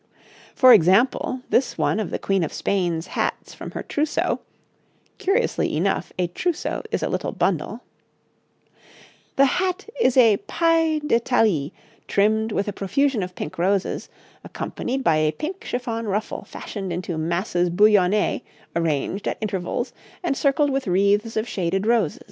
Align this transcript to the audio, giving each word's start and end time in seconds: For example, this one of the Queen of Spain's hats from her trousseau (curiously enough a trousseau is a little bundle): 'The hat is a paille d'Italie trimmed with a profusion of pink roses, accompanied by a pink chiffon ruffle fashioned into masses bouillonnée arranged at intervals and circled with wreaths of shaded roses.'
For 0.55 0.73
example, 0.73 1.41
this 1.51 1.77
one 1.77 1.99
of 1.99 2.09
the 2.09 2.17
Queen 2.17 2.43
of 2.43 2.51
Spain's 2.51 3.05
hats 3.05 3.53
from 3.53 3.69
her 3.73 3.83
trousseau 3.83 4.39
(curiously 5.19 5.77
enough 5.77 6.11
a 6.17 6.25
trousseau 6.25 6.81
is 6.89 7.03
a 7.03 7.07
little 7.07 7.31
bundle): 7.31 7.83
'The 9.35 9.45
hat 9.45 9.87
is 9.99 10.17
a 10.17 10.37
paille 10.47 11.01
d'Italie 11.05 11.71
trimmed 12.07 12.51
with 12.51 12.67
a 12.67 12.73
profusion 12.73 13.21
of 13.21 13.35
pink 13.35 13.59
roses, 13.59 14.09
accompanied 14.43 15.03
by 15.03 15.17
a 15.17 15.31
pink 15.31 15.63
chiffon 15.63 16.07
ruffle 16.07 16.45
fashioned 16.45 16.91
into 16.91 17.15
masses 17.15 17.69
bouillonnée 17.69 18.41
arranged 18.75 19.27
at 19.27 19.37
intervals 19.39 19.93
and 20.23 20.35
circled 20.35 20.71
with 20.71 20.87
wreaths 20.87 21.37
of 21.37 21.47
shaded 21.47 21.85
roses.' 21.85 22.19